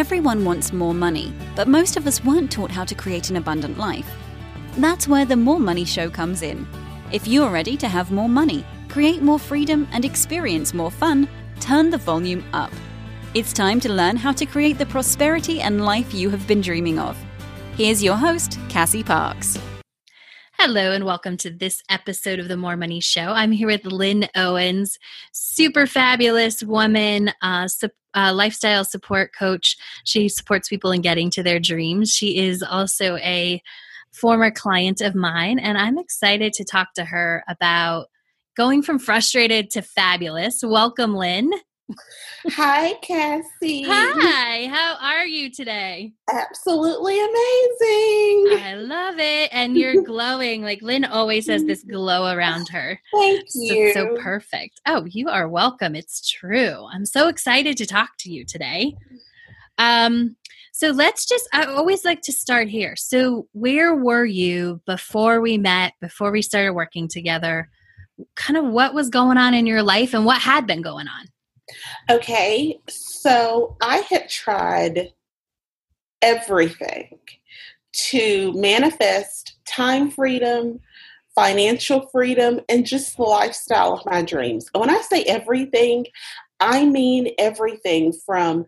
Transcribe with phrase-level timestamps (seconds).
[0.00, 3.76] Everyone wants more money, but most of us weren't taught how to create an abundant
[3.76, 4.10] life.
[4.78, 6.66] That's where the More Money Show comes in.
[7.12, 11.28] If you're ready to have more money, create more freedom, and experience more fun,
[11.60, 12.72] turn the volume up.
[13.34, 16.98] It's time to learn how to create the prosperity and life you have been dreaming
[16.98, 17.14] of.
[17.76, 19.58] Here's your host, Cassie Parks.
[20.58, 23.32] Hello, and welcome to this episode of the More Money Show.
[23.32, 24.98] I'm here with Lynn Owens,
[25.32, 27.68] super fabulous woman, uh,
[28.14, 29.76] uh, lifestyle support coach.
[30.04, 32.10] She supports people in getting to their dreams.
[32.10, 33.62] She is also a
[34.12, 38.06] former client of mine, and I'm excited to talk to her about
[38.56, 40.62] going from frustrated to fabulous.
[40.62, 41.50] Welcome, Lynn.
[42.50, 43.82] Hi, Cassie.
[43.86, 46.12] Hi, how are you today?
[46.32, 48.58] Absolutely amazing.
[48.64, 49.50] I love it.
[49.52, 50.62] And you're glowing.
[50.62, 52.98] Like Lynn always has this glow around her.
[53.14, 53.92] Thank So, you.
[53.92, 54.80] so perfect.
[54.86, 55.94] Oh, you are welcome.
[55.94, 56.86] It's true.
[56.92, 58.96] I'm so excited to talk to you today.
[59.78, 60.36] Um,
[60.72, 62.96] so let's just, I always like to start here.
[62.96, 67.68] So, where were you before we met, before we started working together?
[68.34, 71.26] Kind of what was going on in your life and what had been going on?
[72.10, 75.12] Okay, so I had tried
[76.22, 77.18] everything
[77.92, 80.80] to manifest time freedom,
[81.34, 84.68] financial freedom, and just the lifestyle of my dreams.
[84.74, 86.06] When I say everything,
[86.60, 88.66] I mean everything from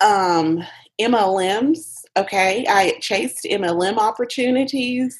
[0.00, 0.64] um,
[1.00, 2.02] MLMs.
[2.16, 5.18] Okay, I chased MLM opportunities.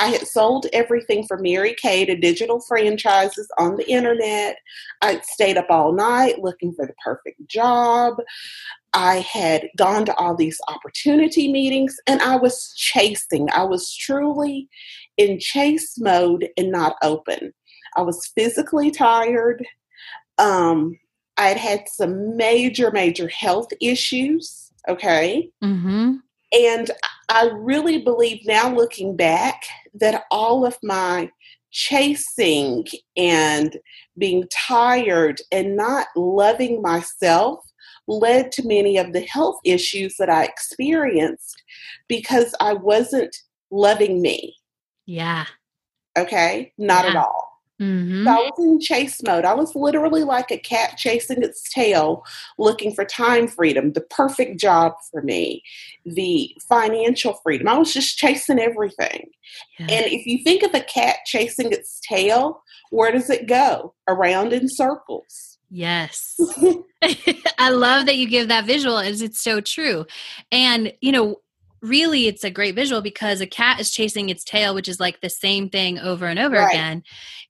[0.00, 4.56] I had sold everything from Mary Kay to digital franchises on the internet.
[5.02, 8.14] I'd stayed up all night looking for the perfect job.
[8.94, 13.50] I had gone to all these opportunity meetings and I was chasing.
[13.52, 14.70] I was truly
[15.18, 17.52] in chase mode and not open.
[17.94, 19.66] I was physically tired.
[20.38, 20.98] Um,
[21.36, 24.72] I had had some major, major health issues.
[24.88, 25.50] Okay.
[25.62, 26.14] Mm-hmm.
[26.52, 26.90] And
[27.28, 29.62] I really believe now, looking back,
[29.94, 31.30] that all of my
[31.70, 32.84] chasing
[33.16, 33.76] and
[34.18, 37.60] being tired and not loving myself
[38.08, 41.62] led to many of the health issues that I experienced
[42.08, 43.36] because I wasn't
[43.70, 44.56] loving me.
[45.06, 45.46] Yeah.
[46.18, 46.72] Okay.
[46.76, 47.49] Not at all.
[47.80, 48.24] Mm-hmm.
[48.24, 49.44] So I was in chase mode.
[49.44, 52.24] I was literally like a cat chasing its tail,
[52.58, 55.62] looking for time freedom, the perfect job for me,
[56.04, 57.68] the financial freedom.
[57.68, 59.30] I was just chasing everything.
[59.78, 63.94] And if you think of a cat chasing its tail, where does it go?
[64.08, 65.58] Around in circles.
[65.70, 66.38] Yes.
[67.58, 70.06] I love that you give that visual as it's so true.
[70.52, 71.40] And, you know,
[71.82, 75.20] really it's a great visual because a cat is chasing its tail, which is like
[75.20, 76.70] the same thing over and over Right.
[76.70, 77.02] again.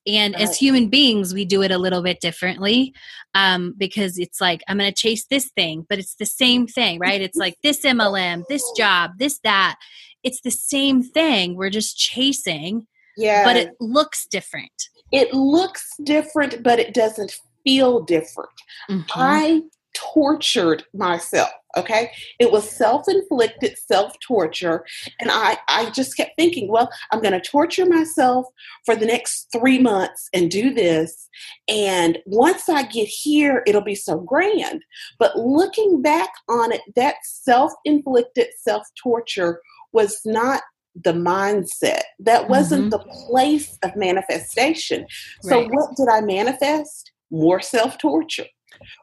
[0.06, 2.94] And as human beings, we do it a little bit differently
[3.34, 6.98] um, because it's like, I'm going to chase this thing, but it's the same thing,
[7.00, 7.20] right?
[7.20, 9.76] It's like this MLM, this job, this, that.
[10.22, 11.54] It's the same thing.
[11.56, 12.86] We're just chasing,
[13.16, 13.44] Yeah.
[13.44, 14.72] but it looks different.
[15.12, 18.48] it looks different, but it doesn't feel different.
[18.88, 19.04] Mhm.
[19.16, 21.50] I tortured myself.
[21.76, 22.10] Okay.
[22.38, 24.84] It was self inflicted self torture.
[25.20, 28.46] And I, I just kept thinking, well, I'm going to torture myself
[28.84, 31.28] for the next three months and do this.
[31.68, 34.82] And once I get here, it'll be so grand.
[35.18, 39.60] But looking back on it, that self inflicted self torture
[39.92, 40.62] was not
[40.94, 42.02] the mindset.
[42.18, 43.08] That wasn't mm-hmm.
[43.08, 45.06] the place of manifestation.
[45.42, 45.70] So, Right.
[45.70, 47.12] what did I manifest?
[47.30, 48.46] More self torture,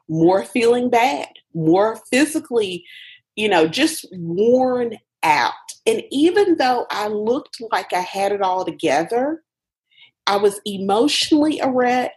[0.08, 2.84] more feeling bad, more physically,
[3.36, 5.52] you know, just worn out.
[5.86, 9.42] And even though I looked like I had it all together,
[10.26, 12.12] I was emotionally a wreck.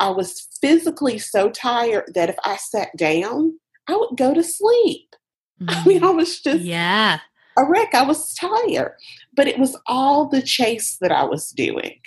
[0.00, 5.14] I was physically so tired that if I sat down, I would go to sleep.
[5.68, 6.16] I mean, I mm.
[6.16, 7.20] was just yeah.
[7.58, 7.94] a wreck.
[7.94, 8.96] I was tired,
[9.34, 12.00] but it was all the chase that I was doing.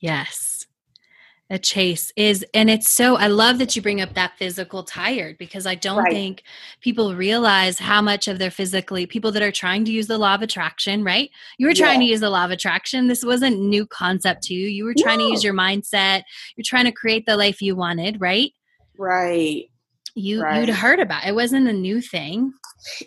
[0.00, 0.57] Yes.
[1.50, 5.38] A chase is, and it's so, I love that you bring up that physical tired
[5.38, 6.12] because I don't Right.
[6.12, 6.42] think
[6.82, 10.34] people realize how much of their physically, people that are trying to use the law
[10.34, 11.30] of attraction, right?
[11.56, 13.06] You were trying to use the law of attraction.
[13.08, 14.68] This wasn't new concept to you.
[14.68, 16.24] You were trying to use your mindset.
[16.56, 18.52] You're trying to create the life you wanted, right?
[18.98, 19.70] Right.
[20.14, 20.60] You, Right.
[20.60, 21.28] you'd heard about it.
[21.28, 22.52] It wasn't a new thing.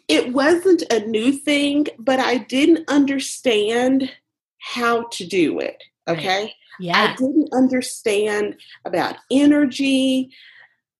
[0.07, 4.11] It wasn't a new thing, but I didn't understand
[4.57, 5.77] how to do it.
[6.07, 6.53] Right.
[6.79, 6.97] Yeah.
[6.97, 10.31] I didn't understand about energy.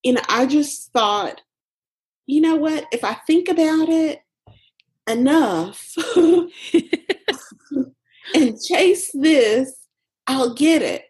[0.02, 1.40] You know, I just thought,
[2.26, 2.86] you know what?
[2.92, 4.20] If I think about it
[5.08, 5.94] enough
[8.34, 9.76] and chase this,
[10.26, 11.04] I'll get it.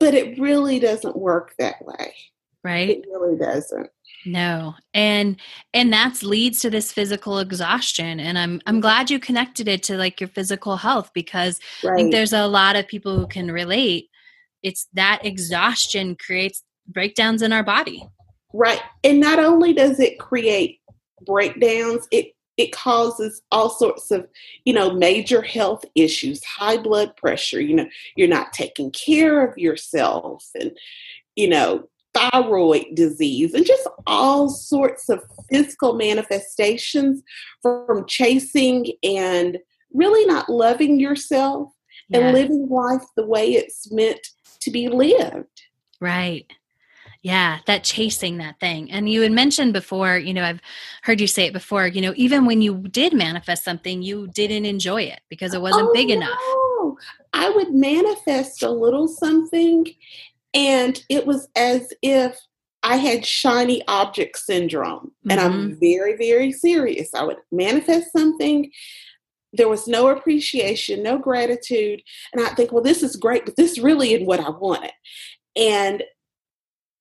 [0.00, 2.14] But it really doesn't work that way.
[2.62, 2.90] right?
[2.90, 3.90] It really doesn't.
[4.26, 4.74] No.
[4.92, 5.40] And
[5.72, 9.96] and that's leads to this physical exhaustion and I'm I'm glad you connected it to
[9.96, 11.92] like your physical health because right.
[11.92, 14.08] I think there's a lot of people who can relate.
[14.62, 18.06] It's that exhaustion creates breakdowns in our body.
[18.52, 18.80] Right.
[19.02, 20.80] And not only does it create
[21.26, 24.26] breakdowns, it it causes all sorts of
[24.64, 29.58] you know major health issues high blood pressure you know you're not taking care of
[29.58, 30.70] yourself and
[31.34, 37.22] you know thyroid disease and just all sorts of physical manifestations
[37.60, 39.58] from chasing and
[39.92, 41.70] really not loving yourself
[42.12, 44.28] and living life the way it's meant
[44.60, 45.62] to be lived
[46.00, 46.52] right
[47.24, 48.90] yeah, that chasing that thing.
[48.90, 50.60] And you had mentioned before, you know, I've
[51.00, 54.66] heard you say it before, you know, even when you did manifest something, you didn't
[54.66, 56.16] enjoy it because it wasn't oh, big no.
[56.16, 56.38] enough.
[57.32, 59.86] I would manifest a little something
[60.54, 62.38] and it was as if
[62.82, 65.12] I had shiny object syndrome.
[65.26, 65.30] Mm-hmm.
[65.30, 65.80] And I'm mm-hmm.
[65.80, 67.14] very, very serious.
[67.14, 68.70] I would manifest something
[69.56, 72.02] there was no appreciation, no gratitude.
[72.32, 74.90] And I think, well, this is great, but this really isn't what I wanted.
[75.56, 76.02] And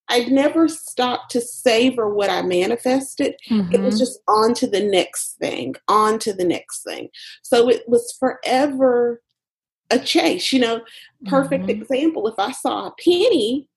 [0.10, 3.36] I'd never stopped to savor what I manifested.
[3.50, 3.74] Mm-hmm.
[3.74, 4.02] It was mm-hmm.
[4.02, 7.10] just on to the next thing, on to the next thing.
[7.42, 9.22] So it was forever
[9.91, 10.51] a chase.
[10.51, 10.81] You know,
[11.25, 11.81] perfect mm-hmm.
[11.81, 12.27] example.
[12.27, 13.68] If I saw a penny,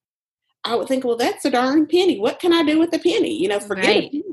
[0.65, 2.19] I would think, well, that's a darn penny.
[2.19, 3.35] What can I do with a penny?
[3.41, 4.05] You know, forget right.
[4.05, 4.25] a penny.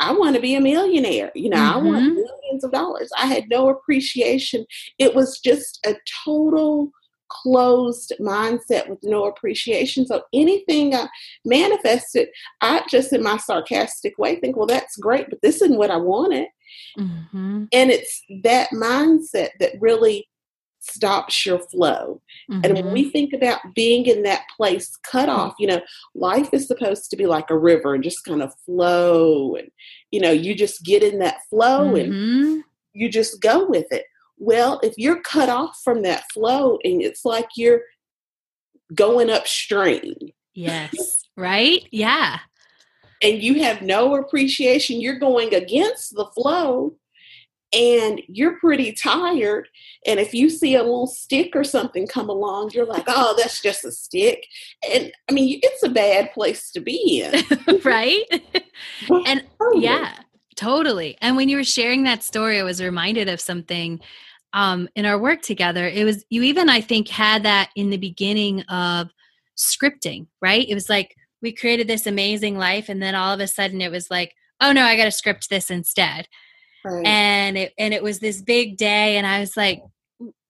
[0.00, 1.32] I want to be a millionaire.
[1.34, 1.74] You know, mm-hmm.
[1.74, 2.14] I want mm-hmm.
[2.14, 3.10] millions of dollars.
[3.18, 4.64] I had no appreciation.
[4.98, 6.92] It was just a total
[7.28, 10.06] closed mindset with no appreciation.
[10.06, 11.08] So anything I
[11.44, 12.28] manifested,
[12.60, 15.96] I just in my sarcastic way think, well, that's great, but this isn't what I
[15.98, 16.46] wanted.
[16.98, 17.64] Mm-hmm.
[17.72, 20.26] And it's that mindset that really
[20.80, 22.20] stops your flow.
[22.50, 22.60] Mm-hmm.
[22.64, 23.10] And when we mm-hmm.
[23.10, 25.80] think about being in that place cut off, you know,
[26.14, 29.56] life is supposed to be like a river and just kind of flow.
[29.56, 29.70] And,
[30.10, 32.12] you know, you just get in that flow mm-hmm.
[32.12, 34.04] and you just go with it.
[34.38, 37.82] Well, if you're cut off from that flow and it's like you're
[38.94, 40.14] going upstream.
[40.54, 41.18] Yes.
[41.36, 41.86] right?
[41.92, 42.38] Yeah.
[43.22, 46.94] And you have no appreciation, you're going against the flow
[47.72, 49.68] and you're pretty tired.
[50.06, 53.60] And if you see a little stick or something come along, you're like, oh, that's
[53.60, 54.46] just a stick.
[54.90, 57.80] And I mean, it's a bad place to be in.
[57.84, 58.24] right?
[59.26, 59.44] and
[59.74, 60.14] yeah,
[60.56, 61.18] totally.
[61.20, 64.00] And when you were sharing that story, I was reminded of something
[64.52, 67.96] um, in our work together, it was you even I think had that in the
[67.96, 69.10] beginning of
[69.56, 70.66] scripting, right?
[70.68, 73.90] It was like we created this amazing life, and then all of a sudden it
[73.90, 76.28] was like, oh no, I got to script this instead.
[76.84, 77.06] Right.
[77.06, 79.82] And it and it was this big day, and I was like,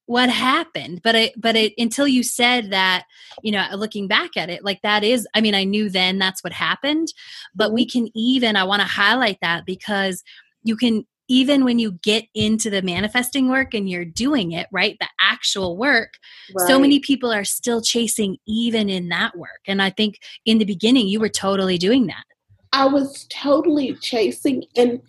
[0.06, 1.02] what happened?
[1.04, 3.04] But it but it until you said that,
[3.42, 6.42] you know, looking back at it, like that is, I mean, I knew then that's
[6.42, 7.12] what happened,
[7.54, 8.04] but we mm-hmm.
[8.04, 10.22] can even I want to highlight that because
[10.62, 14.96] you can even when you get into the manifesting work and you're doing it, right?
[14.98, 16.14] The actual work,
[16.54, 16.66] right.
[16.66, 19.60] so many people are still chasing even in that work.
[19.66, 22.24] And I think in the beginning, you were totally doing that.
[22.72, 25.00] I was totally chasing, and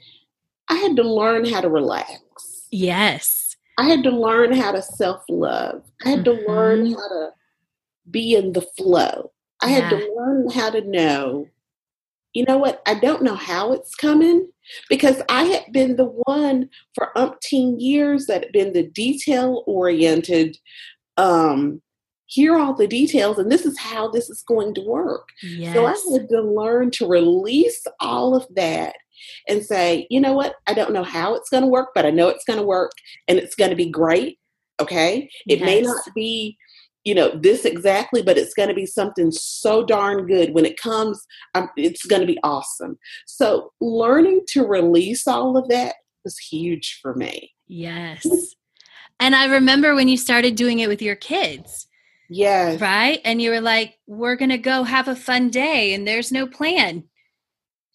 [0.70, 2.22] I had to learn how to relax.
[2.72, 3.56] Yes.
[3.78, 5.84] I had to learn how to self love.
[6.06, 6.46] I had mm-hmm.
[6.46, 7.30] to learn how to
[8.10, 9.32] be in the flow.
[9.62, 9.80] I yeah.
[9.80, 11.48] had to learn how to know
[12.34, 12.82] you know what?
[12.86, 14.50] I don't know how it's coming
[14.88, 20.58] because I had been the one for umpteen years that had been the detail oriented,
[21.18, 21.82] um,
[22.28, 25.30] here are all the details, and this is how this is going to work.
[25.42, 25.74] Yes.
[25.74, 28.96] So I had to learn to release all of that
[29.48, 30.56] and say, you know what?
[30.68, 32.92] I don't know how it's going to work, but I know it's going to work
[33.28, 34.40] and it's going to be great.
[34.80, 35.30] Okay.
[35.48, 35.66] It yes.
[35.66, 36.58] may not be
[37.06, 40.80] you know this exactly but it's going to be something so darn good when it
[40.80, 46.38] comes um, it's going to be awesome so learning to release all of that was
[46.38, 48.28] huge for me yes
[49.20, 51.88] and i remember when you started doing it with your kids
[52.30, 56.08] yes right and you were like we're going to go have a fun day and
[56.08, 57.04] there's no plan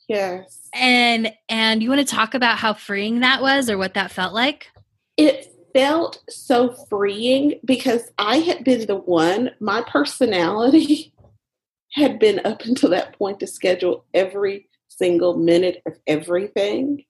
[0.08, 4.11] yes and and you want to talk about how freeing that was or what that
[4.11, 4.68] felt like
[5.16, 11.12] it felt so freeing because I had been the one, my personality
[11.92, 17.04] had been up until that point to schedule every single minute of everything.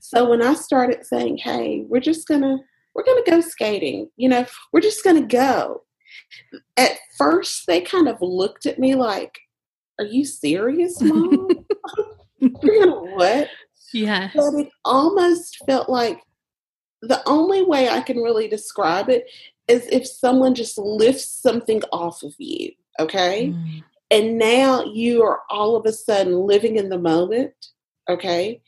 [0.00, 2.58] So when I started saying, hey, we're just gonna
[2.94, 5.82] we're gonna go skating, you know, we're just gonna go.
[6.76, 9.38] At first they kind of looked at me like,
[9.98, 11.48] Are you serious, mom?
[13.14, 13.48] What?
[13.92, 14.30] Yeah.
[14.34, 16.20] But it almost felt like
[17.02, 19.26] the only way I can really describe it
[19.68, 23.48] is if someone just lifts something off of you, okay?
[23.48, 23.84] Mm.
[24.10, 27.52] And now you are all of a sudden living in the moment,
[28.08, 28.60] okay?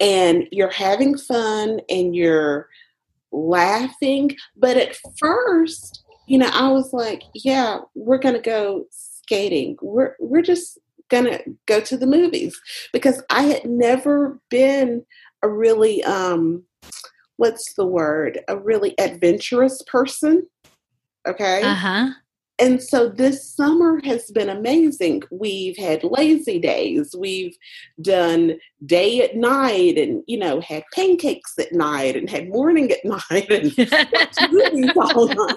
[0.00, 2.68] And you're having fun and you're
[3.32, 4.36] laughing.
[4.56, 9.76] But at first, you know, I was like, yeah, we're going to go skating.
[9.82, 10.78] We're, we're just
[11.10, 12.60] to go to the movies
[12.92, 15.04] because I had never been
[15.42, 16.64] a really, um,
[17.36, 20.46] what's the word, a really adventurous person.
[21.26, 21.62] Okay.
[21.62, 22.08] Uh huh.
[22.60, 25.22] And so this summer has been amazing.
[25.30, 27.14] We've had lazy days.
[27.16, 27.56] We've
[28.02, 33.04] done day at night and, you know, had pancakes at night and had morning at
[33.04, 33.76] night and
[34.52, 35.56] movies all night.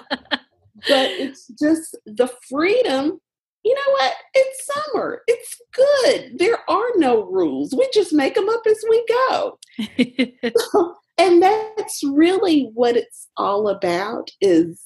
[0.88, 3.20] But it's just the freedom.
[3.64, 4.14] You know what?
[4.34, 5.22] It's summer.
[5.28, 6.38] It's good.
[6.38, 7.74] There are no rules.
[7.76, 9.58] We just make them up as we go.
[11.18, 14.82] and that's really what it's all about is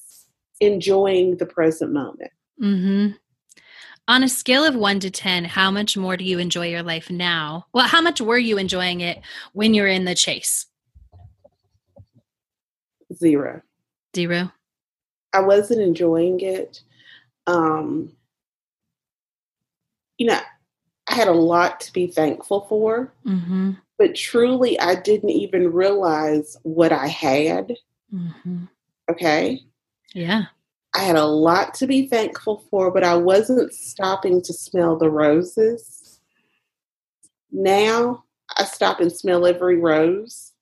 [0.61, 2.31] enjoying the present moment.
[2.63, 3.13] Mm-hmm.
[4.09, 7.11] On a scale of one to 10, how much more do you enjoy your life
[7.11, 7.67] now?
[7.73, 9.21] Well, how much were you enjoying it
[9.53, 10.67] when you're in the chase?
[13.13, 13.63] Zero.
[14.15, 14.53] Zero.
[15.33, 16.83] I wasn't enjoying it.
[17.49, 18.13] Um,
[20.19, 20.41] you know,
[21.09, 23.73] I had a lot to be thankful for, mm-hmm.
[23.99, 27.75] but truly, I didn't even realize what I had.
[28.13, 28.65] Mm-hmm.
[29.11, 29.61] Okay.
[30.15, 30.45] Yeah.
[30.95, 35.11] I had a lot to be thankful for, but I wasn't stopping to smell the
[35.11, 36.21] roses.
[37.53, 38.25] Now
[38.57, 40.53] I stop and smell every rose.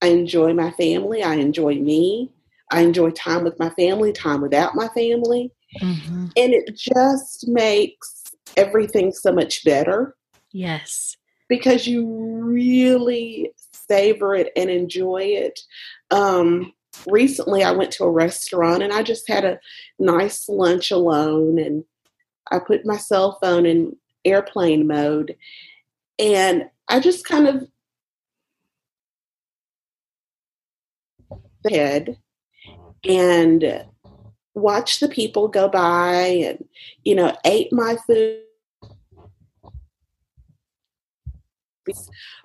[0.00, 1.22] I enjoy my family.
[1.22, 2.30] I enjoy me.
[2.70, 5.52] I enjoy time with my family, time without my family.
[5.80, 6.26] Mm-hmm.
[6.36, 8.23] And it just makes
[8.56, 10.16] everything so much better.
[10.52, 11.16] Yes.
[11.48, 15.60] Because you really savor it and enjoy it.
[16.10, 16.72] Um,
[17.06, 19.58] recently I went to a restaurant and I just had a
[19.98, 21.84] nice lunch alone and
[22.50, 25.36] I put my cell phone in airplane mode
[26.18, 27.66] and I just kind of
[31.68, 32.18] head
[33.04, 33.84] and
[34.54, 36.64] watched the people go by and
[37.02, 38.40] you know ate my food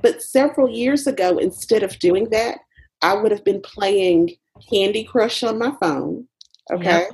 [0.01, 2.57] but several years ago instead of doing that
[3.01, 4.31] I would have been playing
[4.69, 6.27] Candy Crush on my phone.
[6.71, 7.01] Okay.
[7.01, 7.11] Yep.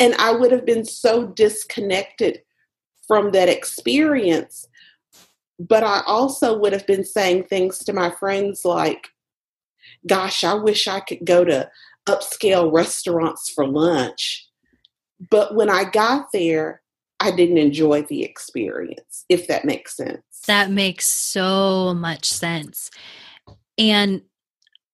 [0.00, 2.42] And I would have been so disconnected
[3.06, 4.68] from that experience.
[5.58, 9.08] But I also would have been saying things to my friends like,
[10.06, 11.68] gosh, I wish I could go to
[12.08, 14.46] upscale restaurants for lunch.
[15.30, 16.82] But when I got there,
[17.20, 20.22] I didn't enjoy the experience, if that makes sense.
[20.46, 22.90] That makes so much sense.
[23.76, 24.22] And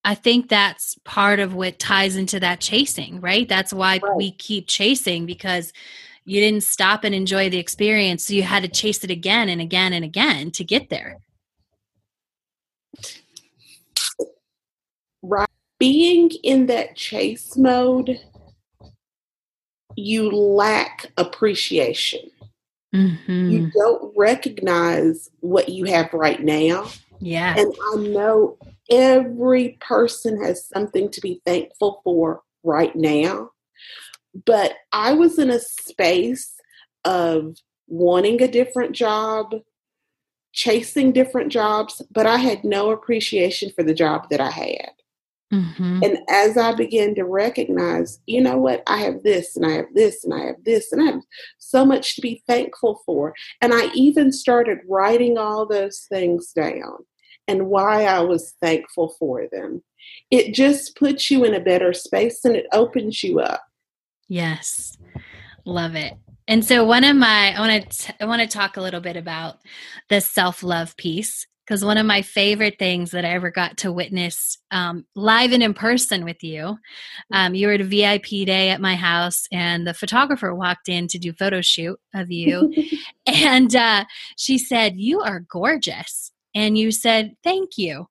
[0.04, 3.48] I think that's part of what ties into that chasing, right?
[3.48, 4.16] That's why right.
[4.16, 5.72] we keep chasing because
[6.24, 8.26] you didn't stop and enjoy the experience.
[8.26, 11.18] So you had to chase it again and again and again to get there.
[15.22, 15.48] Right.
[15.84, 18.18] Being in that chase mode,
[19.96, 22.30] you lack appreciation.
[22.94, 23.50] Mm-hmm.
[23.50, 26.88] You don't recognize what you have right now.
[27.20, 27.54] Yeah.
[27.58, 28.56] And I know
[28.90, 33.50] every person has something to be thankful for right now.
[34.46, 36.54] But I was in a space
[37.04, 39.54] of wanting a different job,
[40.54, 44.92] chasing different jobs, but I had no appreciation for the job that I had.
[45.54, 46.00] Mm-hmm.
[46.02, 49.94] And as I began to recognize, you know what, I have this and I have
[49.94, 51.20] this and I have this and I have
[51.58, 53.34] so much to be thankful for.
[53.60, 57.04] And I even started writing all those things down
[57.46, 59.82] and why I was thankful for them.
[60.30, 63.62] It just puts you in a better space and it opens you up.
[64.28, 64.98] Yes.
[65.64, 66.14] Love it.
[66.48, 69.16] And so one of my I want to I want to talk a little bit
[69.16, 69.60] about
[70.08, 74.58] the self-love piece because one of my favorite things that I ever got to witness
[74.70, 76.76] um, live and in person with you,
[77.32, 81.08] um, you were at a VIP day at my house, and the photographer walked in
[81.08, 82.72] to do photo shoot of you,
[83.26, 84.04] and uh,
[84.36, 88.06] she said, "You are gorgeous." and you said thank you.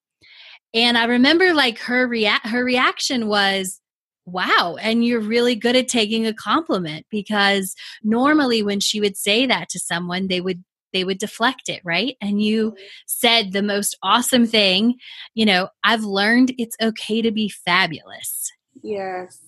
[0.74, 3.80] And i remember like her rea- her reaction was
[4.26, 7.06] wow and you're really good at taking a compliment.
[7.10, 11.82] Because normally when she would say that to someone they would they would deflect it
[11.84, 12.16] right?
[12.22, 14.96] And you said the most awesome thing
[15.34, 18.52] you know i've learned it's okay to be fabulous.
[18.82, 19.40] Yes.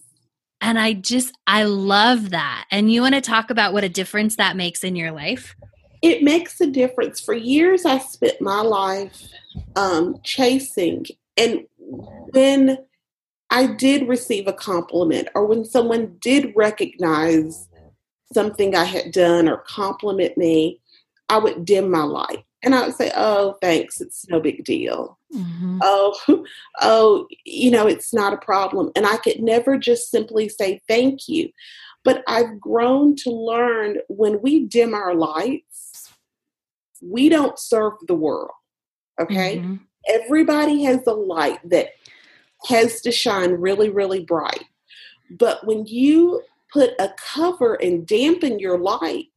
[0.62, 2.66] And i just i love that.
[2.72, 5.56] And you want to talk about what a difference that makes in your life?
[6.02, 7.20] It makes a difference.
[7.20, 9.28] For years, I spent my life
[9.76, 11.06] um, chasing,
[11.38, 12.78] and when
[13.50, 17.70] I did receive a compliment or when someone did recognize
[18.34, 20.82] something I had done or compliment me,
[21.30, 22.46] I would dim my light.
[22.64, 25.20] And I would say, oh, thanks, it's no big deal.
[25.34, 25.80] Mm-hmm.
[25.84, 26.46] Oh,
[26.82, 28.92] oh, you know, it's not a problem.
[28.96, 31.50] And I could never just simply say thank you.
[32.04, 36.12] But I've grown to learn when we dim our lights,
[37.02, 38.52] we don't serve the world.
[39.20, 39.58] Okay?
[39.58, 39.76] Mm-hmm.
[40.08, 41.90] Everybody has a light that
[42.68, 44.66] has to shine really, really bright.
[45.30, 46.42] But when you
[46.72, 49.28] put a cover and dampen your light,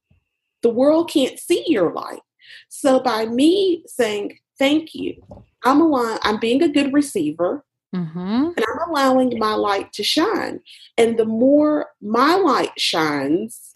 [0.62, 2.20] the world can't see your light.
[2.68, 5.22] So by me saying thank you,
[5.64, 7.64] I'm allowing, I'm being a good receiver.
[7.94, 8.18] Mm-hmm.
[8.18, 10.60] And I'm allowing my light to shine.
[10.98, 13.74] And the more my light shines,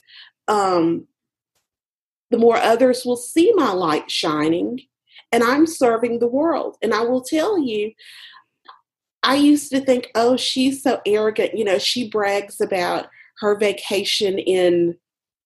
[0.48, 1.06] um,
[2.30, 4.80] the more others will see my light shining.
[5.30, 6.76] And I'm serving the world.
[6.82, 7.92] And I will tell you,
[9.22, 11.56] I used to think, oh, she's so arrogant.
[11.56, 13.06] You know, she brags about
[13.38, 14.96] her vacation in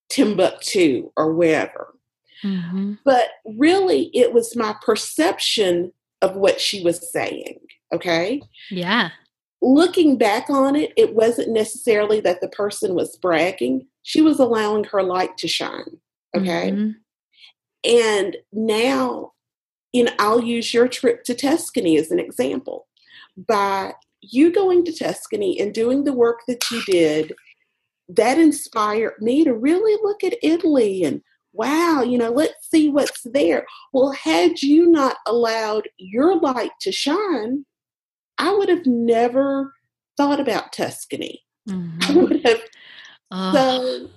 [0.08, 1.94] Timbuktu or wherever.
[2.44, 2.94] Mm-hmm.
[3.04, 7.58] But really, it was my perception of what she was saying.
[7.92, 8.42] Okay.
[8.70, 9.10] Yeah.
[9.62, 14.84] Looking back on it, it wasn't necessarily that the person was bragging, she was allowing
[14.84, 15.98] her light to shine.
[16.36, 16.70] Okay.
[16.70, 16.90] Mm-hmm.
[17.84, 19.32] And now,
[19.92, 22.86] you know, I'll use your trip to Tuscany as an example.
[23.36, 27.32] By you going to Tuscany and doing the work that you did,
[28.08, 31.22] that inspired me to really look at Italy and
[31.52, 33.66] wow, you know, let's see what's there.
[33.92, 37.64] Well, had you not allowed your light to shine,
[38.38, 39.74] I would have never
[40.16, 41.42] thought about Tuscany.
[41.68, 41.98] Mm-hmm.
[42.02, 42.60] I would have.
[43.52, 44.08] So,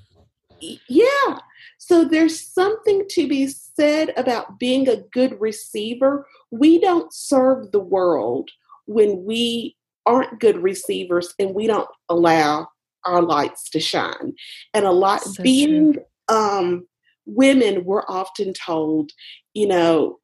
[0.59, 1.39] yeah.
[1.79, 6.27] So there's something to be said about being a good receiver.
[6.51, 8.51] We don't serve the world
[8.85, 12.67] when we aren't good receivers and we don't allow
[13.05, 14.33] our lights to shine.
[14.73, 16.87] And a lot so being um,
[17.25, 19.11] women, we're often told,
[19.53, 20.19] you know,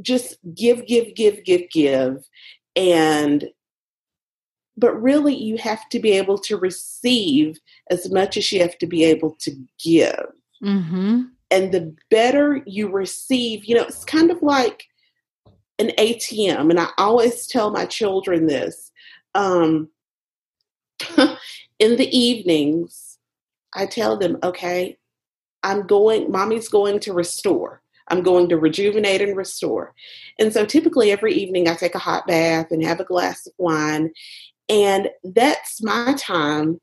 [0.00, 2.24] just give, give, give, give, give.
[2.74, 3.48] And
[4.76, 7.58] but really you have to be able to receive
[7.90, 10.26] as much as you have to be able to give.
[10.64, 11.22] Mm-hmm.
[11.50, 14.84] And the better you receive, you know, it's kind of like
[15.78, 16.70] an ATM.
[16.70, 18.90] And I always tell my children this.
[19.34, 19.90] Um,
[21.82, 23.18] in the evenings,
[23.74, 24.98] I tell them, okay,
[25.64, 27.82] I'm going, mommy's going to restore.
[28.06, 29.92] I'm going to rejuvenate and restore.
[30.38, 33.52] And so typically every evening I take a hot bath and have a glass of
[33.58, 34.12] wine.
[34.68, 36.80] And that's my time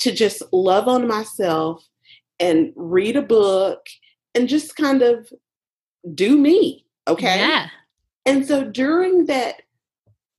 [0.00, 1.86] to just love on myself
[2.40, 3.86] and read a book
[4.34, 5.32] and just kind of
[6.16, 6.84] do me.
[7.06, 7.38] Okay.
[7.38, 7.68] Yeah.
[8.26, 9.62] And so during that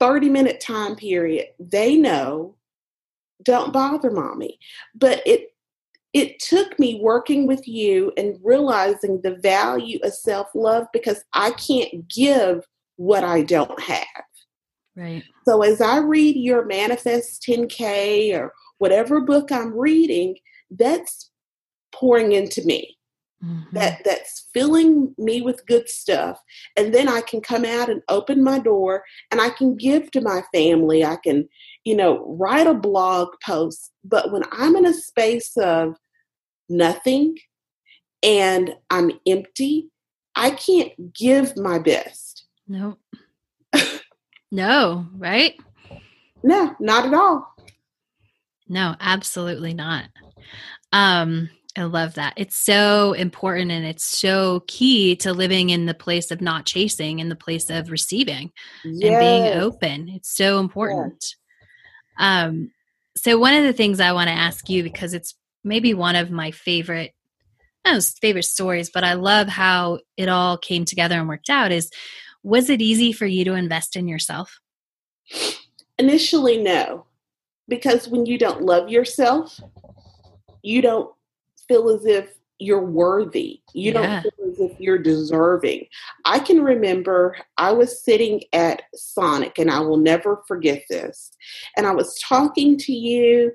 [0.01, 2.57] 30 minute time period, they know
[3.43, 4.59] don't bother mommy.
[4.93, 5.49] But it
[6.13, 12.07] it took me working with you and realizing the value of self-love because I can't
[12.07, 14.05] give what I don't have.
[14.95, 15.23] Right.
[15.45, 20.37] So as I read your Manifest 10K or whatever book I'm reading,
[20.71, 21.31] that's
[21.93, 22.94] pouring into me.
[23.45, 23.75] Mm-hmm.
[23.77, 26.39] That that's filling me with good stuff.
[26.75, 30.21] And then I can come out and open my door and I can give to
[30.21, 31.05] my family.
[31.05, 31.47] I can,
[31.83, 33.91] you know, write a blog post.
[34.03, 35.95] But when I'm in a space of
[36.69, 37.37] nothing
[38.23, 39.91] and I'm empty,
[40.35, 42.45] I can't give my best.
[42.67, 42.97] No.
[44.51, 45.55] no, right?
[46.43, 47.53] No, not at all.
[48.67, 50.05] No, absolutely not.
[50.91, 52.33] Um, I love that.
[52.37, 57.19] It's so important and it's so key to living in the place of not chasing,
[57.19, 58.51] in the place of receiving
[58.85, 59.11] yes.
[59.11, 60.09] and being open.
[60.09, 61.35] It's so important.
[62.17, 62.45] Yes.
[62.47, 62.71] Um,
[63.17, 66.31] so one of the things I want to ask you because it's maybe one of
[66.31, 67.13] my favorite
[67.85, 71.89] know, favorite stories, but I love how it all came together and worked out is
[72.43, 74.59] was it easy for you to invest in yourself?
[75.97, 77.05] Initially no.
[77.67, 79.59] Because when you don't love yourself,
[80.61, 81.09] you don't
[81.67, 83.61] feel as if you're worthy.
[83.73, 83.93] You yeah.
[83.93, 85.87] don't feel as if you're deserving.
[86.23, 91.31] I can remember I was sitting at Sonic, and I will never forget this.
[91.75, 93.51] And I was talking to you,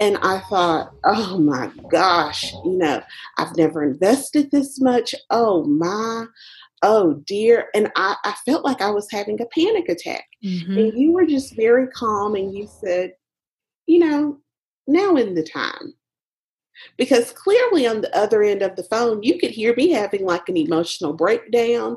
[0.00, 3.02] and I thought, oh my gosh, you know,
[3.36, 5.14] I've never invested this much.
[5.30, 6.26] Oh my,
[6.82, 7.68] oh dear.
[7.74, 10.24] And I, I felt like I was having a panic attack.
[10.44, 10.78] Mm-hmm.
[10.78, 13.14] And you were just very calm and you said,
[13.86, 14.38] you know,
[14.86, 15.94] now in the time
[16.96, 20.48] because clearly on the other end of the phone you could hear me having like
[20.48, 21.96] an emotional breakdown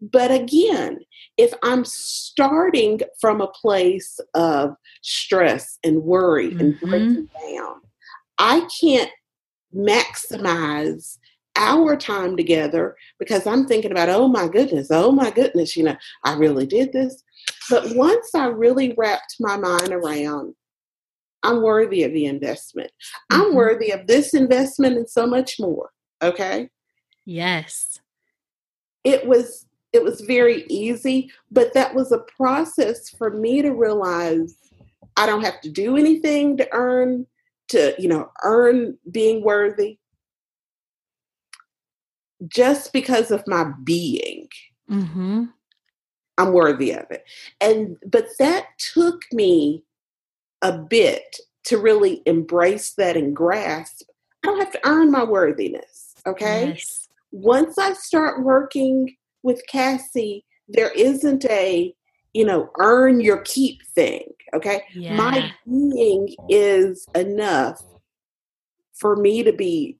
[0.00, 0.98] but again
[1.36, 6.60] if i'm starting from a place of stress and worry mm-hmm.
[6.60, 7.80] and breaking down
[8.38, 9.10] i can't
[9.74, 11.18] maximize
[11.56, 15.96] our time together because I'm thinking about, oh my goodness, oh my goodness, you know,
[16.24, 17.22] I really did this.
[17.70, 20.54] But once I really wrapped my mind around,
[21.44, 22.90] I'm worthy of the investment.
[23.30, 23.42] Mm-hmm.
[23.42, 25.90] I'm worthy of this investment and so much more.
[26.22, 26.70] Okay.
[27.24, 28.00] Yes.
[29.04, 34.56] It was it was very easy, but that was a process for me to realize
[35.16, 37.26] I don't have to do anything to earn
[37.68, 39.98] to, you know, earn being worthy
[42.48, 44.48] just because of my being.
[44.90, 45.44] Mm-hmm.
[46.38, 47.24] I'm worthy of it.
[47.60, 49.84] And but that took me
[50.64, 54.08] a bit to really embrace that and grasp.
[54.42, 56.14] I don't have to earn my worthiness.
[56.26, 56.68] Okay.
[56.70, 57.08] Yes.
[57.30, 61.94] Once I start working with Cassie, there isn't a,
[62.32, 64.24] you know, earn your keep thing.
[64.54, 64.82] Okay.
[64.94, 65.16] Yeah.
[65.16, 67.82] My being is enough
[68.94, 69.98] for me to be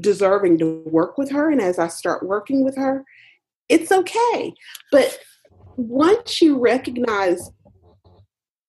[0.00, 1.50] deserving to work with her.
[1.50, 3.04] And as I start working with her,
[3.68, 4.54] it's okay.
[4.90, 5.18] But
[5.76, 7.50] once you recognize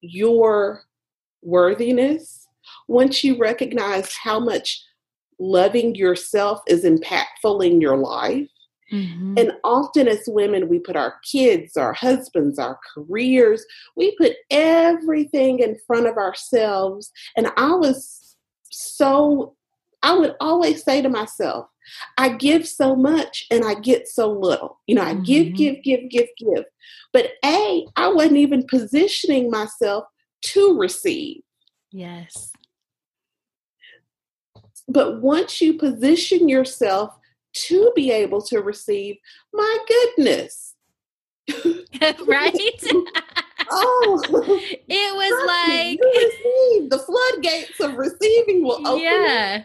[0.01, 0.83] your
[1.45, 2.47] worthiness,
[2.87, 4.83] once you recognize how much
[5.39, 8.47] loving yourself is impactful in your life,
[8.93, 9.35] Mm-hmm.
[9.37, 15.59] And often, as women, we put our kids, our husbands, our careers, we put everything
[15.59, 17.11] in front of ourselves.
[17.35, 18.35] And I was
[18.71, 19.55] so,
[20.03, 21.67] I would always say to myself,
[22.17, 24.79] I give so much and I get so little.
[24.87, 25.23] You know, I mm-hmm.
[25.23, 26.65] give, give, give, give, give.
[27.11, 30.05] But A, I wasn't even positioning myself
[30.53, 31.41] to receive.
[31.91, 32.51] Yes.
[34.87, 37.17] But once you position yourself
[37.67, 39.17] to be able to receive,
[39.53, 40.75] my goodness.
[42.27, 42.53] right?
[43.71, 44.21] oh,
[44.87, 46.89] it was like receive.
[46.89, 49.03] the floodgates of receiving will open.
[49.03, 49.63] Yeah.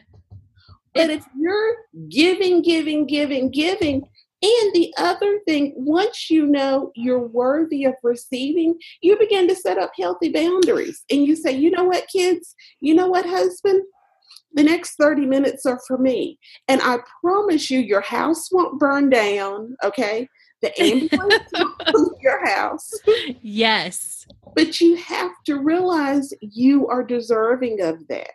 [0.94, 1.76] But if you're
[2.08, 4.08] giving, giving, giving, giving,
[4.42, 9.76] and the other thing, once you know you're worthy of receiving, you begin to set
[9.76, 11.04] up healthy boundaries.
[11.10, 12.54] And you say, you know what, kids?
[12.80, 13.82] You know what, husband?
[14.54, 16.38] The next 30 minutes are for me.
[16.68, 20.26] And I promise you, your house won't burn down, okay?
[20.62, 22.90] The ambulance won't come to your house.
[23.42, 24.26] Yes.
[24.56, 28.30] But you have to realize you are deserving of that.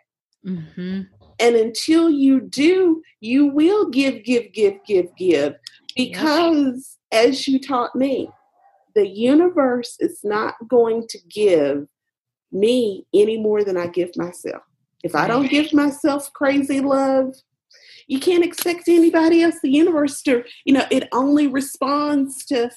[0.46, 1.02] Mm-hmm.
[1.38, 5.54] And until you do, you will give, give, give, give, give.
[5.96, 7.26] Because yep.
[7.26, 8.30] as you taught me,
[8.94, 11.86] the universe is not going to give
[12.52, 14.62] me any more than I give myself.
[15.02, 17.34] If I don't give myself crazy love,
[18.08, 22.70] you can't expect anybody else, the universe to, you know, it only responds to,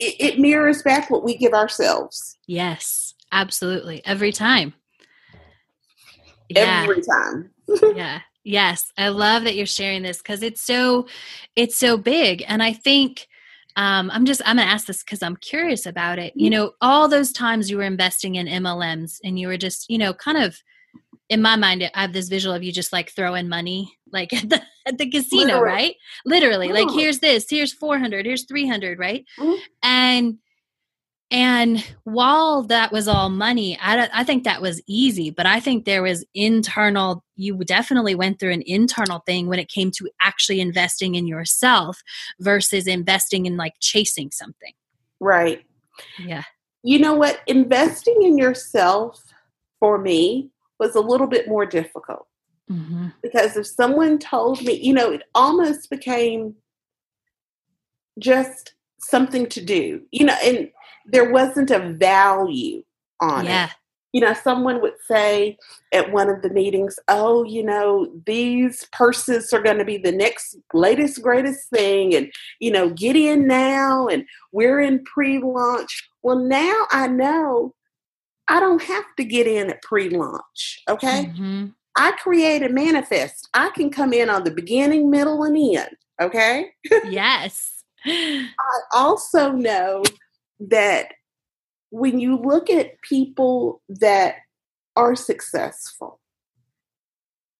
[0.00, 2.38] it, it mirrors back what we give ourselves.
[2.46, 4.02] Yes, absolutely.
[4.04, 4.74] Every time.
[6.48, 6.82] Yeah.
[6.84, 7.50] Every time.
[7.96, 8.20] yeah.
[8.48, 8.92] Yes.
[8.96, 11.06] I love that you're sharing this because it's so,
[11.54, 12.44] it's so big.
[12.48, 13.28] And I think,
[13.76, 16.32] um, I'm just I'm gonna ask this because I'm curious about it.
[16.34, 16.58] You mm-hmm.
[16.58, 20.12] know, all those times you were investing in MLMs and you were just, you know,
[20.12, 20.58] kind of
[21.28, 24.48] in my mind i have this visual of you just like throwing money like at
[24.48, 25.64] the at the casino literally.
[25.64, 29.60] right literally like here's this here's 400 here's 300 right mm-hmm.
[29.82, 30.38] and
[31.30, 35.84] and while that was all money I, I think that was easy but i think
[35.84, 40.60] there was internal you definitely went through an internal thing when it came to actually
[40.60, 42.02] investing in yourself
[42.40, 44.72] versus investing in like chasing something
[45.20, 45.64] right
[46.18, 46.42] yeah
[46.82, 49.22] you know what investing in yourself
[49.78, 52.26] for me was a little bit more difficult.
[52.70, 53.08] Mm-hmm.
[53.22, 56.54] Because if someone told me, you know, it almost became
[58.18, 60.70] just something to do, you know, and
[61.06, 62.82] there wasn't a value
[63.20, 63.66] on yeah.
[63.66, 63.70] it.
[64.12, 65.58] You know, someone would say
[65.92, 70.12] at one of the meetings, oh, you know, these purses are going to be the
[70.12, 72.14] next latest, greatest thing.
[72.14, 74.08] And, you know, get in now.
[74.08, 76.08] And we're in pre launch.
[76.22, 77.74] Well, now I know
[78.48, 80.82] I don't have to get in at pre launch.
[80.88, 81.26] Okay.
[81.26, 81.66] Mm-hmm.
[81.96, 83.48] I create a manifest.
[83.54, 85.96] I can come in on the beginning, middle, and end.
[86.20, 86.70] Okay.
[87.08, 87.82] yes.
[88.06, 88.50] I
[88.94, 90.02] also know
[90.60, 91.12] that
[91.90, 94.36] when you look at people that
[94.96, 96.20] are successful,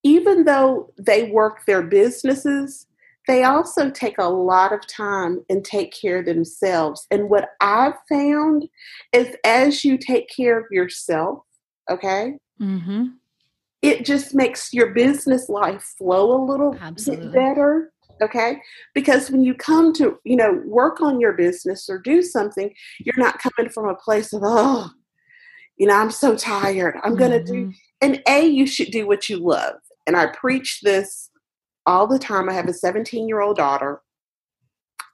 [0.02, 2.86] even though they work their businesses,
[3.26, 7.06] they also take a lot of time and take care of themselves.
[7.10, 8.66] And what I've found
[9.12, 11.40] is as you take care of yourself,
[11.90, 13.08] okay, mm-hmm.
[13.82, 17.26] it just makes your business life flow a little Absolutely.
[17.26, 17.92] bit better.
[18.20, 18.59] Okay.
[18.94, 23.18] Because when you come to, you know, work on your business or do something, you're
[23.18, 24.90] not coming from a place of, oh,
[25.76, 26.96] you know, I'm so tired.
[27.04, 27.70] I'm going to do, mm-hmm.
[28.00, 29.76] and A, you should do what you love
[30.09, 31.31] and I preach this
[31.87, 32.48] all the time.
[32.48, 34.00] I have a 17 year old daughter,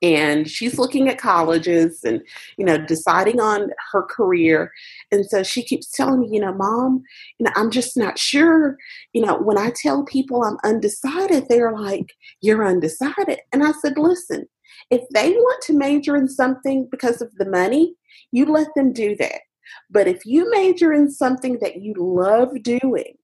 [0.05, 2.21] and she's looking at colleges and
[2.59, 4.71] you know deciding on her career.
[5.11, 7.03] And so she keeps telling me you know mom
[7.39, 8.77] you know i'm just not sure
[9.13, 13.97] you know when i tell people i'm undecided they're like you're undecided and i said
[13.97, 14.47] listen
[14.91, 17.95] if they want to major in something because of the money
[18.35, 19.43] you let them do that.
[19.91, 23.15] But if you major in something that you love doing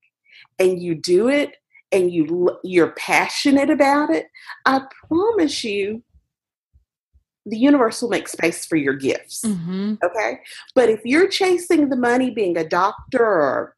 [0.59, 1.57] and you do it
[1.93, 4.27] and you you're passionate about it
[4.65, 6.01] i promise you
[7.47, 9.43] the universe will make space for your gifts.
[9.45, 9.95] Mm-hmm.
[10.05, 10.41] Okay.
[10.75, 13.77] But if you're chasing the money, being a doctor or,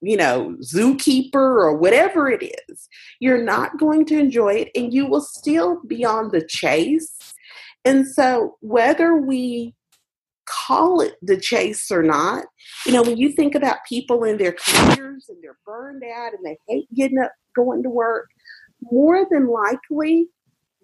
[0.00, 2.88] you know, zookeeper or whatever it is,
[3.20, 7.16] you're not going to enjoy it and you will still be on the chase.
[7.84, 9.74] And so, whether we
[10.46, 12.44] call it the chase or not,
[12.86, 16.44] you know, when you think about people in their careers and they're burned out and
[16.44, 18.28] they hate getting up, going to work,
[18.90, 20.28] more than likely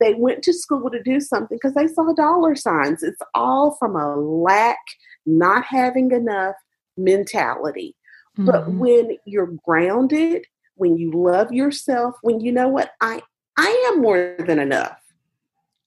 [0.00, 3.02] they went to school to do something because they saw dollar signs.
[3.02, 4.78] It's all from a lack,
[5.26, 6.56] not having enough
[6.96, 7.96] mentality.
[8.38, 8.46] Mm-hmm.
[8.46, 13.20] But when you're grounded, when you love yourself, when you know what I
[13.56, 14.98] I am more than enough.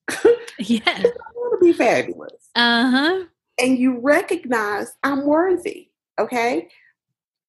[0.60, 0.82] yeah.
[0.86, 2.50] I want to be fabulous.
[2.54, 3.24] Uh-huh.
[3.58, 5.90] And you recognize I'm worthy.
[6.20, 6.68] Okay.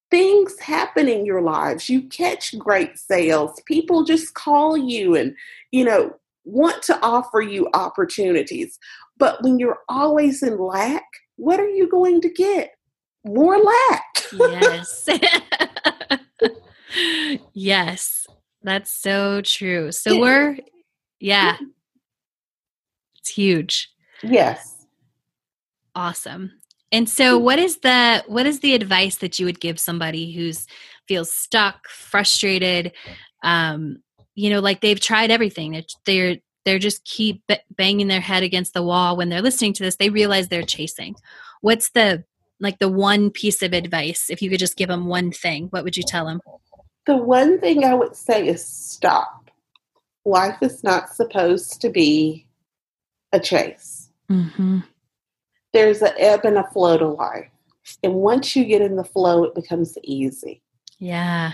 [0.09, 1.89] Things happen in your lives.
[1.89, 3.61] You catch great sales.
[3.65, 5.35] People just call you and,
[5.71, 8.77] you know, want to offer you opportunities.
[9.17, 12.71] But when you're always in lack, what are you going to get?
[13.23, 14.03] More lack.
[14.33, 15.09] yes.
[17.53, 18.27] yes.
[18.63, 19.91] That's so true.
[19.91, 20.57] So we're,
[21.19, 21.57] yeah,
[23.19, 23.89] it's huge.
[24.21, 24.85] Yes.
[25.95, 26.51] Awesome.
[26.91, 30.67] And so what is the what is the advice that you would give somebody who's
[31.07, 32.91] feels stuck, frustrated,
[33.43, 33.97] um,
[34.35, 35.71] you know like they've tried everything.
[35.71, 37.43] They're they're they're just keep
[37.75, 39.97] banging their head against the wall when they're listening to this.
[39.97, 41.15] They realize they're chasing.
[41.61, 42.23] What's the
[42.59, 44.29] like the one piece of advice?
[44.29, 46.39] If you could just give them one thing what would you tell them
[47.05, 49.39] the one thing i would say is stop.
[50.25, 52.47] Life is not supposed to be
[53.33, 54.09] a chase.
[54.31, 54.79] Mm-hmm.
[55.73, 57.49] there's an ebb and a flow to life.
[58.03, 60.61] And once you get in the flow it becomes easy.
[60.97, 61.53] Yeah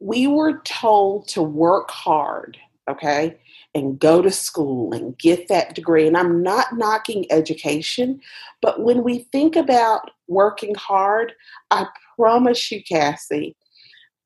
[0.00, 3.38] we were told to work hard, okay,
[3.74, 6.06] and go to school and get that degree.
[6.06, 8.20] And I'm not knocking education,
[8.60, 11.32] but when we think about working hard,
[11.70, 13.56] I promise you, Cassie,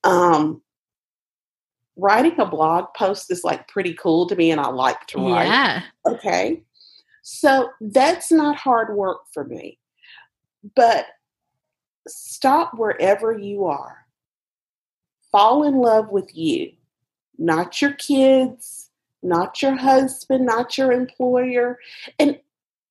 [0.05, 0.63] um,
[1.97, 5.47] writing a blog post is like pretty cool to me, and I like to write.
[5.47, 5.83] Yeah.
[6.07, 6.63] Okay.
[7.23, 9.79] So that's not hard work for me.
[10.75, 11.07] But
[12.09, 14.08] stop wherever you are
[15.31, 16.73] fall in love with you,
[17.39, 18.91] not your kids,
[19.23, 21.79] not your husband, not your employer,
[22.19, 22.39] and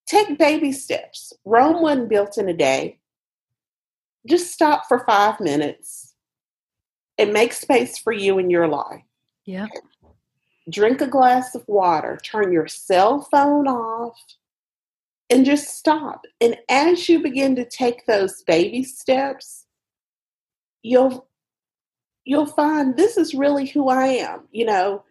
[0.06, 1.34] take baby steps.
[1.46, 3.00] Rome wasn't built in a day.
[4.28, 6.14] Just stop for five minutes
[7.18, 9.04] and make space for you in your life.
[9.46, 9.68] Yeah.
[10.70, 14.20] Drink a glass of water, turn your cell phone off,
[15.30, 16.26] and just stop.
[16.42, 19.66] And as you begin to take those baby steps,
[20.84, 21.28] you'll
[22.28, 24.42] you'll find this is really who I am.
[24.52, 25.04] You know,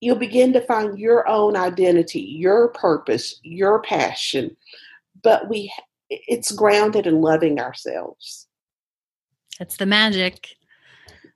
[0.00, 4.56] you'll begin to find your own identity, your purpose, your passion.
[5.22, 5.72] But we
[6.10, 8.46] it's grounded in loving ourselves.
[9.58, 10.56] That's the magic.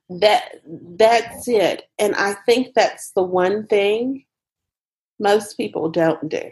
[0.09, 0.61] That
[0.97, 1.83] that's it.
[1.99, 4.25] And I think that's the one thing
[5.19, 6.49] most people don't do.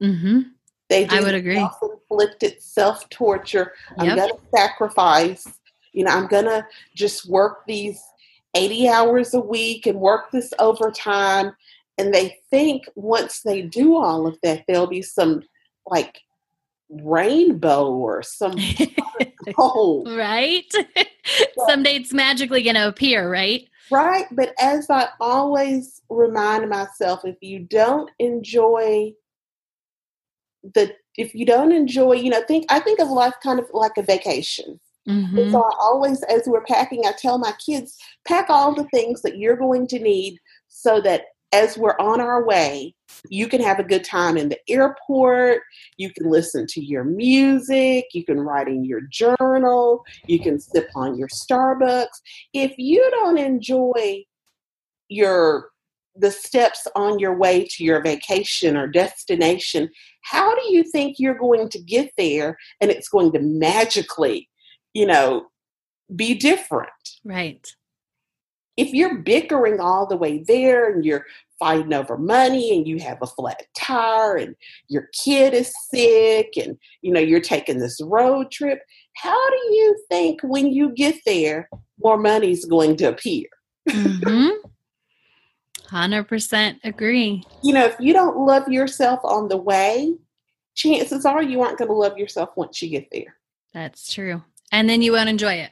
[0.00, 0.40] Mm-hmm.
[0.88, 1.56] They do I would agree.
[1.56, 3.72] Self-inflicted self-torture.
[3.98, 4.08] Yep.
[4.08, 5.46] I'm going to sacrifice
[5.92, 8.00] you know, I'm going to just work these
[8.54, 11.52] 80 hours a week and work this overtime.
[11.96, 15.42] And they think once they do all of that, there'll be some
[15.86, 16.20] like
[16.90, 18.56] rainbow or some
[19.56, 20.08] gold.
[20.10, 20.72] right?
[21.66, 23.68] Someday it's magically going to appear, right?
[23.90, 24.26] Right.
[24.30, 29.14] But as I always remind myself, if you don't enjoy
[30.62, 33.96] the, if you don't enjoy, you know, think, I think of life kind of like
[33.96, 34.78] a vacation.
[35.08, 35.50] Mm-hmm.
[35.50, 39.38] So I always, as we're packing, I tell my kids, pack all the things that
[39.38, 42.94] you're going to need so that as we're on our way,
[43.30, 45.62] you can have a good time in the airport.
[45.96, 48.06] You can listen to your music.
[48.12, 50.04] You can write in your journal.
[50.26, 52.20] You can sip on your Starbucks.
[52.52, 54.24] If you don't enjoy
[55.08, 55.70] your
[56.20, 59.88] the steps on your way to your vacation or destination,
[60.22, 64.48] how do you think you're going to get there and it's going to magically
[64.94, 65.46] you know,
[66.14, 66.90] be different.
[67.24, 67.66] Right.
[68.76, 71.26] if you're bickering all the way there and you're
[71.58, 74.54] fighting over money and you have a flat tire and
[74.88, 78.80] your kid is sick and you know you're taking this road trip
[79.16, 83.46] how do you think when you get there more money's going to appear
[83.88, 84.48] mm-hmm.
[85.88, 90.14] 100% agree you know if you don't love yourself on the way
[90.74, 93.36] chances are you aren't going to love yourself once you get there
[93.74, 95.70] that's true and then you won't enjoy it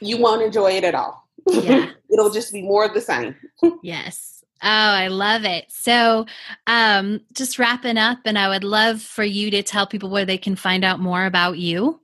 [0.00, 3.34] you won't enjoy it at all yeah it'll just be more of the same
[3.82, 5.66] yes Oh, I love it.
[5.68, 6.26] So,
[6.66, 10.36] um, just wrapping up, and I would love for you to tell people where they
[10.36, 12.00] can find out more about you,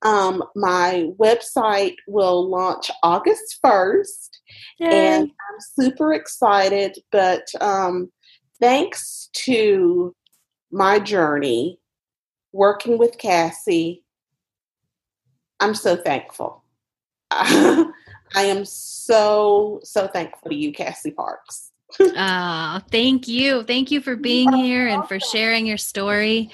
[0.02, 4.28] Um, my website will launch August 1st,
[4.78, 4.88] Yay.
[4.90, 6.96] and I'm super excited.
[7.10, 8.12] But um,
[8.60, 10.14] thanks to
[10.70, 11.80] my journey
[12.52, 14.04] working with Cassie,
[15.60, 16.62] I'm so thankful.
[17.30, 17.92] I
[18.36, 21.67] am so, so thankful to you, Cassie Parks.
[22.00, 23.62] Oh, thank you.
[23.62, 26.50] Thank you for being here and for sharing your story.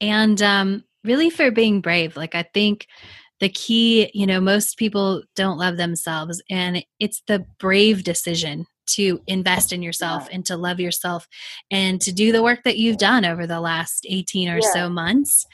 [0.00, 2.16] And um, really for being brave.
[2.16, 2.86] Like, I think
[3.40, 9.20] the key, you know, most people don't love themselves, and it's the brave decision to
[9.26, 11.26] invest in yourself and to love yourself
[11.70, 14.72] and to do the work that you've done over the last 18 or yeah.
[14.72, 15.44] so months.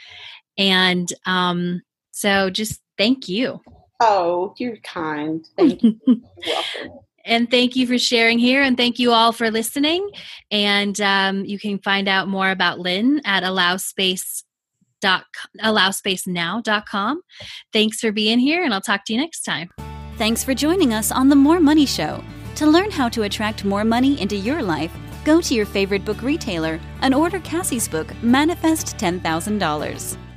[0.59, 3.61] And um, so just thank you.
[4.01, 5.47] Oh, you're kind.
[5.57, 5.99] Thank you.
[7.25, 10.11] And thank you for sharing here, and thank you all for listening.
[10.51, 14.45] And um, you can find out more about Lynn at Allow Space
[15.03, 17.23] allowspacenow.com.
[17.73, 19.71] Thanks for being here, and I'll talk to you next time.
[20.17, 22.23] Thanks for joining us on The More Money Show.
[22.57, 24.93] To learn how to attract more money into your life,
[25.25, 30.32] go to your favorite book retailer and order Cassie's book, Manifest $10,000.